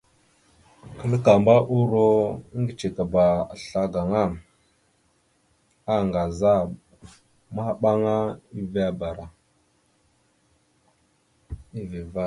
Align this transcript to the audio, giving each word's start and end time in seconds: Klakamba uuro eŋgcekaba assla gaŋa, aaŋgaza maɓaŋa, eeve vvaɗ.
Klakamba 0.97 1.55
uuro 1.73 2.07
eŋgcekaba 2.57 3.23
assla 3.53 3.83
gaŋa, 3.93 4.21
aaŋgaza 5.93 6.53
maɓaŋa, 7.55 8.15
eeve 8.57 8.87
vvaɗ. 12.09 12.19